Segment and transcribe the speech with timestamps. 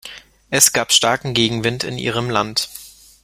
[0.49, 2.69] Es gab starken Gegenwind in Ihrem Land.